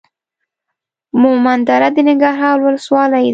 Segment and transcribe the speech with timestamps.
[1.21, 3.29] مومندره د ننګرهار ولسوالۍ ده.